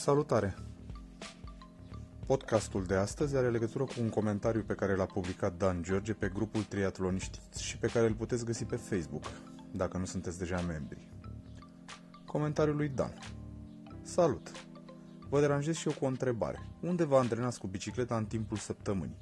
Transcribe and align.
Salutare! 0.00 0.54
Podcastul 2.26 2.84
de 2.84 2.94
astăzi 2.94 3.36
are 3.36 3.50
legătură 3.50 3.84
cu 3.84 3.92
un 4.00 4.08
comentariu 4.08 4.62
pe 4.62 4.74
care 4.74 4.96
l-a 4.96 5.04
publicat 5.04 5.56
Dan 5.56 5.82
George 5.82 6.12
pe 6.12 6.28
grupul 6.34 6.62
Triatloniști 6.62 7.40
și 7.58 7.78
pe 7.78 7.86
care 7.86 8.06
îl 8.06 8.14
puteți 8.14 8.44
găsi 8.44 8.64
pe 8.64 8.76
Facebook, 8.76 9.22
dacă 9.72 9.98
nu 9.98 10.04
sunteți 10.04 10.38
deja 10.38 10.60
membri. 10.60 11.08
Comentariul 12.26 12.76
lui 12.76 12.88
Dan. 12.88 13.12
Salut! 14.02 14.50
Vă 15.28 15.40
deranjez 15.40 15.76
și 15.76 15.88
eu 15.88 15.94
cu 15.98 16.04
o 16.04 16.08
întrebare. 16.08 16.68
Unde 16.80 17.04
vă 17.04 17.16
antrenați 17.16 17.58
cu 17.58 17.66
bicicleta 17.66 18.16
în 18.16 18.24
timpul 18.24 18.56
săptămânii? 18.56 19.18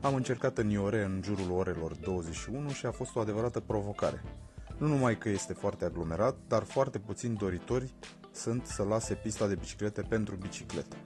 Am 0.00 0.14
încercat 0.14 0.58
în 0.58 0.70
Iore 0.70 1.04
în 1.04 1.20
jurul 1.24 1.50
orelor 1.50 1.94
21 1.96 2.68
și 2.68 2.86
a 2.86 2.90
fost 2.90 3.16
o 3.16 3.20
adevărată 3.20 3.60
provocare. 3.60 4.22
Nu 4.78 4.86
numai 4.86 5.18
că 5.18 5.28
este 5.28 5.52
foarte 5.52 5.84
aglomerat, 5.84 6.36
dar 6.48 6.62
foarte 6.62 6.98
puțini 6.98 7.36
doritori 7.36 7.94
sunt 8.34 8.66
să 8.66 8.82
lase 8.82 9.14
pista 9.14 9.46
de 9.46 9.54
biciclete 9.54 10.02
pentru 10.02 10.36
bicicletă. 10.36 10.96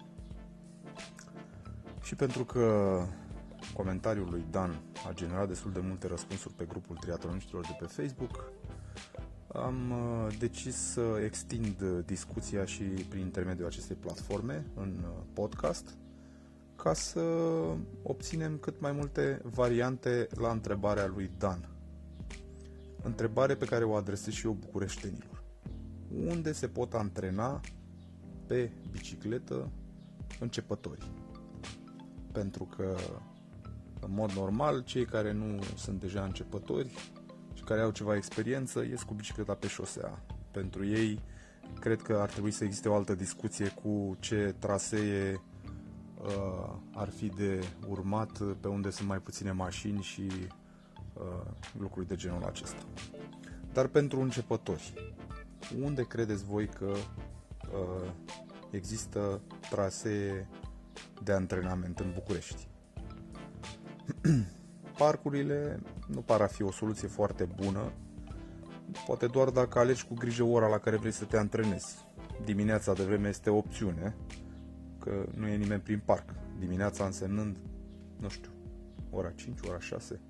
Și 2.02 2.14
pentru 2.14 2.44
că 2.44 3.00
comentariul 3.74 4.28
lui 4.30 4.44
Dan 4.50 4.80
a 5.08 5.12
generat 5.12 5.48
destul 5.48 5.72
de 5.72 5.80
multe 5.80 6.06
răspunsuri 6.06 6.54
pe 6.54 6.64
grupul 6.64 6.96
triatloniștilor 6.96 7.62
de 7.62 7.76
pe 7.78 7.84
Facebook, 7.84 8.52
am 9.52 9.90
uh, 9.90 10.36
decis 10.38 10.76
să 10.76 11.20
extind 11.24 11.82
discuția 12.06 12.64
și 12.64 12.82
prin 12.82 13.20
intermediul 13.20 13.66
acestei 13.66 13.96
platforme 13.96 14.66
în 14.74 15.04
uh, 15.04 15.22
podcast 15.32 15.96
ca 16.76 16.94
să 16.94 17.20
obținem 18.02 18.56
cât 18.56 18.80
mai 18.80 18.92
multe 18.92 19.40
variante 19.44 20.26
la 20.30 20.50
întrebarea 20.50 21.06
lui 21.06 21.30
Dan. 21.38 21.68
Întrebare 23.02 23.54
pe 23.54 23.64
care 23.64 23.84
o 23.84 23.94
adresez 23.94 24.32
și 24.32 24.46
eu 24.46 24.52
bucureștenilor. 24.52 25.47
Unde 26.26 26.52
se 26.52 26.68
pot 26.68 26.94
antrena 26.94 27.60
pe 28.46 28.70
bicicletă 28.90 29.70
începătorii? 30.40 31.12
Pentru 32.32 32.64
că, 32.76 32.96
în 34.00 34.12
mod 34.12 34.30
normal, 34.30 34.82
cei 34.82 35.04
care 35.04 35.32
nu 35.32 35.62
sunt 35.76 36.00
deja 36.00 36.24
începători 36.24 36.94
și 37.54 37.62
care 37.62 37.80
au 37.80 37.90
ceva 37.90 38.16
experiență 38.16 38.82
ies 38.82 39.02
cu 39.02 39.14
bicicleta 39.14 39.54
pe 39.54 39.66
șosea. 39.66 40.22
Pentru 40.50 40.86
ei, 40.86 41.20
cred 41.80 42.02
că 42.02 42.12
ar 42.12 42.30
trebui 42.30 42.50
să 42.50 42.64
existe 42.64 42.88
o 42.88 42.94
altă 42.94 43.14
discuție 43.14 43.68
cu 43.68 44.16
ce 44.20 44.54
trasee 44.58 45.42
uh, 46.22 46.74
ar 46.94 47.08
fi 47.08 47.26
de 47.26 47.60
urmat 47.88 48.42
pe 48.60 48.68
unde 48.68 48.90
sunt 48.90 49.08
mai 49.08 49.18
puține 49.18 49.52
mașini 49.52 50.02
și 50.02 50.26
uh, 51.12 51.50
lucruri 51.78 52.06
de 52.06 52.14
genul 52.14 52.44
acesta. 52.44 52.82
Dar 53.72 53.86
pentru 53.86 54.20
începători, 54.20 54.94
unde 55.82 56.02
credeți 56.02 56.44
voi 56.44 56.66
că 56.66 56.92
uh, 57.72 58.10
există 58.70 59.40
trasee 59.70 60.48
de 61.24 61.32
antrenament 61.32 61.98
în 61.98 62.10
București? 62.14 62.68
Parcurile 64.98 65.80
nu 66.06 66.20
par 66.20 66.40
a 66.40 66.46
fi 66.46 66.62
o 66.62 66.70
soluție 66.70 67.08
foarte 67.08 67.44
bună, 67.44 67.92
poate 69.06 69.26
doar 69.26 69.50
dacă 69.50 69.78
alegi 69.78 70.06
cu 70.06 70.14
grijă 70.14 70.42
ora 70.42 70.66
la 70.66 70.78
care 70.78 70.96
vrei 70.96 71.12
să 71.12 71.24
te 71.24 71.36
antrenezi. 71.36 72.06
Dimineața 72.44 72.92
de 72.92 73.04
vreme 73.04 73.28
este 73.28 73.50
o 73.50 73.56
opțiune, 73.56 74.16
că 74.98 75.28
nu 75.34 75.46
e 75.46 75.56
nimeni 75.56 75.80
prin 75.80 76.02
parc. 76.04 76.34
Dimineața 76.58 77.04
însemnând, 77.04 77.56
nu 78.20 78.28
știu, 78.28 78.50
ora 79.10 79.30
5, 79.30 79.58
ora 79.68 79.78
6. 79.78 80.20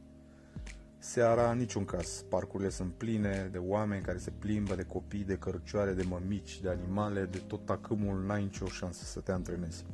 Seara, 0.99 1.51
în 1.51 1.59
niciun 1.59 1.85
caz. 1.85 2.25
Parcurile 2.29 2.69
sunt 2.69 2.93
pline 2.93 3.49
de 3.53 3.59
oameni 3.59 4.03
care 4.03 4.19
se 4.19 4.31
plimbă, 4.31 4.75
de 4.75 4.83
copii, 4.85 5.25
de 5.25 5.37
cărcioare, 5.37 5.93
de 5.93 6.05
mămici, 6.09 6.61
de 6.61 6.69
animale, 6.69 7.25
de 7.25 7.39
tot 7.39 7.65
tacâmul, 7.65 8.25
n-ai 8.27 8.43
nicio 8.43 8.67
șansă 8.67 9.05
să 9.05 9.21
te 9.21 9.33
antrenezi. 9.33 9.85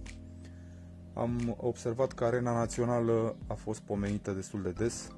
Am 1.14 1.56
observat 1.56 2.12
că 2.12 2.24
arena 2.24 2.52
națională 2.52 3.36
a 3.46 3.54
fost 3.54 3.80
pomenită 3.80 4.32
destul 4.32 4.62
de 4.62 4.70
des 4.70 5.08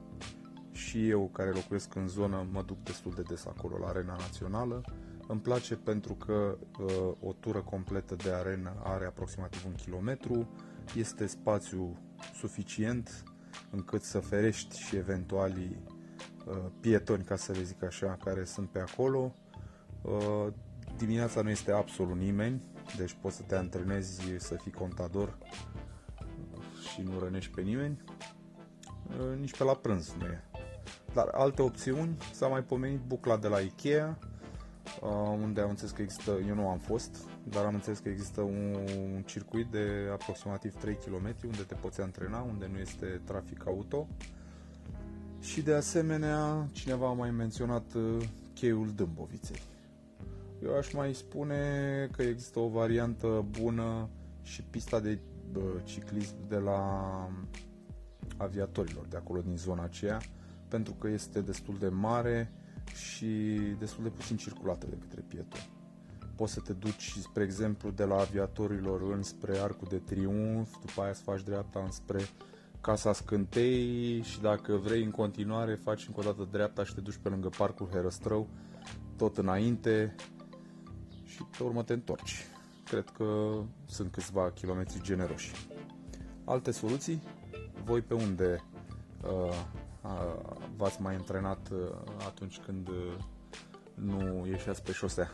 și 0.73 1.09
eu 1.09 1.31
care 1.33 1.51
locuiesc 1.51 1.95
în 1.95 2.09
zonă 2.09 2.47
mă 2.53 2.63
duc 2.63 2.83
destul 2.83 3.13
de 3.15 3.23
des 3.23 3.47
acolo 3.47 3.79
la 3.79 3.87
arena 3.87 4.17
națională 4.21 4.85
îmi 5.27 5.41
place 5.41 5.77
pentru 5.77 6.15
că 6.15 6.59
uh, 6.79 7.13
o 7.21 7.33
tură 7.33 7.61
completă 7.61 8.15
de 8.15 8.31
arenă 8.33 8.73
are 8.83 9.07
aproximativ 9.07 9.65
un 9.67 9.75
kilometru, 9.75 10.49
este 10.97 11.27
spațiu 11.27 11.97
suficient 12.35 13.25
încât 13.71 14.03
să 14.03 14.21
ferești 14.21 14.79
și 14.79 14.97
eventualii 14.97 15.77
uh, 16.47 16.57
pietoni, 16.81 17.25
ca 17.25 17.37
să 17.37 17.53
le 17.53 17.63
zic 17.63 17.83
așa, 17.83 18.19
care 18.25 18.45
sunt 18.45 18.69
pe 18.69 18.79
acolo. 18.79 19.35
Uh, 20.03 20.47
dimineața 20.97 21.43
nu 21.43 21.51
este 21.51 21.73
absolut 21.73 22.17
nimeni, 22.17 22.63
deci 22.97 23.17
poți 23.21 23.37
să 23.37 23.43
te 23.43 23.57
antrenezi 23.57 24.23
să 24.39 24.55
fii 24.63 24.73
contador 24.73 25.39
și 26.93 27.03
nu 27.03 27.19
rănești 27.19 27.55
pe 27.55 27.61
nimeni. 27.61 28.05
Uh, 29.09 29.39
nici 29.39 29.57
pe 29.57 29.65
la 29.65 29.75
prânz 29.75 30.15
nu 30.19 30.25
e. 30.25 30.45
Dar 31.13 31.29
alte 31.33 31.63
opțiuni, 31.63 32.17
s-a 32.33 32.47
mai 32.47 32.63
pomenit 32.63 33.01
bucla 33.01 33.37
de 33.37 33.49
la 33.49 33.59
Ikea, 33.59 34.19
Uh, 34.19 34.36
unde 35.43 35.61
am 35.61 35.69
înțeles 35.69 35.91
că 35.91 36.03
există, 36.03 36.31
eu 36.49 36.55
nu 36.55 36.69
am 36.69 36.79
fost, 36.79 37.17
dar 37.43 37.65
am 37.65 37.75
înțeles 37.75 37.99
că 37.99 38.09
există 38.09 38.41
un, 38.41 38.77
un 39.15 39.23
circuit 39.23 39.67
de 39.67 40.09
aproximativ 40.13 40.75
3 40.75 40.95
km 40.95 41.35
unde 41.45 41.63
te 41.67 41.75
poți 41.75 42.01
antrena, 42.01 42.41
unde 42.41 42.69
nu 42.73 42.79
este 42.79 43.21
trafic 43.25 43.67
auto. 43.67 44.09
Și 45.41 45.63
de 45.63 45.75
asemenea, 45.75 46.69
cineva 46.73 47.09
a 47.09 47.13
mai 47.13 47.31
menționat 47.31 47.95
uh, 47.95 48.25
cheiul 48.55 48.93
Dâmboviței. 48.95 49.61
Eu 50.63 50.77
aș 50.77 50.93
mai 50.93 51.15
spune 51.15 51.61
că 52.13 52.23
există 52.23 52.59
o 52.59 52.69
variantă 52.69 53.45
bună 53.61 54.09
și 54.43 54.63
pista 54.63 55.01
de 55.01 55.19
ciclism 55.85 56.35
de 56.49 56.57
la 56.57 56.81
aviatorilor 58.37 59.07
de 59.07 59.17
acolo 59.17 59.41
din 59.41 59.57
zona 59.57 59.83
aceea, 59.83 60.21
pentru 60.69 60.93
că 60.93 61.09
este 61.09 61.41
destul 61.41 61.77
de 61.79 61.89
mare, 61.89 62.53
și 62.95 63.27
destul 63.79 64.03
de 64.03 64.09
puțin 64.09 64.37
circulată 64.37 64.87
de 64.91 64.97
către 65.01 65.25
pietoni. 65.29 65.69
Poți 66.37 66.53
să 66.53 66.61
te 66.61 66.73
duci, 66.73 67.15
spre 67.21 67.43
exemplu, 67.43 67.91
de 67.91 68.05
la 68.05 68.17
aviatorilor 68.17 69.03
înspre 69.13 69.59
Arcul 69.59 69.87
de 69.91 69.97
Triunf, 69.97 70.71
după 70.87 71.03
aia 71.03 71.13
să 71.13 71.23
faci 71.23 71.43
dreapta 71.43 71.81
înspre 71.81 72.19
Casa 72.81 73.13
Scântei 73.13 74.23
și 74.23 74.41
dacă 74.41 74.73
vrei 74.73 75.03
în 75.03 75.11
continuare 75.11 75.75
faci 75.75 76.07
încă 76.07 76.21
o 76.21 76.23
dată 76.23 76.49
dreapta 76.51 76.85
și 76.85 76.95
te 76.95 77.01
duci 77.01 77.19
pe 77.23 77.29
lângă 77.29 77.49
Parcul 77.49 77.89
Herăstrău, 77.93 78.49
tot 79.17 79.39
înainte 79.39 80.15
și 81.25 81.43
pe 81.57 81.63
urmă 81.63 81.83
te 81.83 81.93
întorci. 81.93 82.47
Cred 82.85 83.05
că 83.17 83.61
sunt 83.87 84.13
câțiva 84.13 84.51
kilometri 84.51 85.03
generoși. 85.03 85.53
Alte 86.45 86.71
soluții? 86.71 87.23
Voi 87.85 88.01
pe 88.01 88.15
unde 88.15 88.65
uh, 89.23 89.65
v-ați 90.77 91.03
mai 91.03 91.15
antrenat 91.15 91.69
uh, 91.73 91.79
atunci 92.27 92.59
când 92.59 92.89
uh, 92.89 93.13
nu 93.95 94.47
ieșeați 94.47 94.83
pe 94.83 94.93
șosea? 94.93 95.31